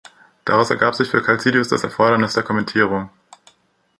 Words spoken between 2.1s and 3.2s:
der Kommentierung.